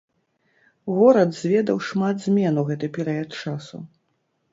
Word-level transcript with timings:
Горад 0.95 1.29
зведаў 1.39 1.77
шмат 1.89 2.15
змен 2.23 2.57
у 2.63 2.63
гэты 2.71 2.89
перыяд 2.97 3.37
часу. 3.45 3.77